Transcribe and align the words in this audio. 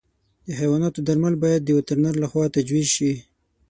د 0.45 0.47
حیواناتو 0.59 0.99
درمل 1.07 1.33
باید 1.43 1.61
د 1.63 1.69
وترنر 1.77 2.13
له 2.21 2.27
خوا 2.31 2.45
تجویز 2.55 2.87
شي. 2.95 3.13